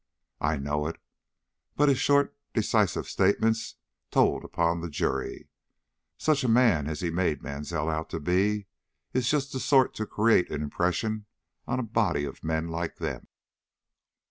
"I 0.39 0.57
know 0.57 0.87
it; 0.87 0.99
but 1.75 1.87
his 1.87 1.99
short, 1.99 2.35
decisive 2.55 3.05
statements 3.05 3.75
told 4.09 4.43
upon 4.43 4.81
the 4.81 4.89
jury. 4.89 5.47
Such 6.17 6.43
a 6.43 6.47
man 6.47 6.87
as 6.87 7.01
he 7.01 7.11
made 7.11 7.43
Mansell 7.43 7.87
out 7.87 8.09
to 8.09 8.19
be 8.19 8.65
is 9.13 9.29
just 9.29 9.53
the 9.53 9.59
sort 9.59 9.93
to 9.93 10.07
create 10.07 10.49
an 10.49 10.63
impression 10.63 11.27
on 11.67 11.79
a 11.79 11.83
body 11.83 12.25
of 12.25 12.43
men 12.43 12.67
like 12.69 12.95
them." 12.95 13.27